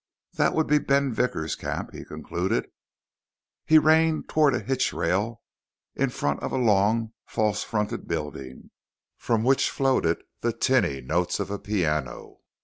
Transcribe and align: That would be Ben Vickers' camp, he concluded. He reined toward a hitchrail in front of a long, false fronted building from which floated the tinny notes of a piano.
That 0.33 0.55
would 0.55 0.65
be 0.65 0.79
Ben 0.79 1.13
Vickers' 1.13 1.55
camp, 1.55 1.93
he 1.93 2.03
concluded. 2.03 2.65
He 3.67 3.77
reined 3.77 4.27
toward 4.27 4.55
a 4.55 4.59
hitchrail 4.59 5.43
in 5.93 6.09
front 6.09 6.39
of 6.41 6.51
a 6.51 6.57
long, 6.57 7.13
false 7.27 7.63
fronted 7.63 8.07
building 8.07 8.71
from 9.19 9.43
which 9.43 9.69
floated 9.69 10.23
the 10.41 10.53
tinny 10.53 11.01
notes 11.01 11.39
of 11.39 11.51
a 11.51 11.59
piano. 11.59 12.39